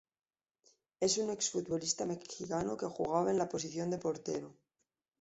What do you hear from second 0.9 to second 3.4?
Es un exfutbolista mexicano que jugaba en